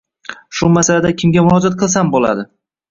[0.59, 2.51] Shu masalalada kimga murojaat qilsam bo‘ladi?